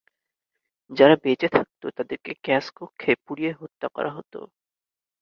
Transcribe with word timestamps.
যারা 0.91 1.15
বেঁচে 1.23 1.47
থাকত 1.55 1.81
তাদেরকে 1.97 2.31
গ্যাস 2.43 2.65
কক্ষে 2.77 3.11
পুড়িয়ে 3.25 3.51
হত্যা 3.59 3.87
করা 3.95 4.11
হত। 4.11 4.33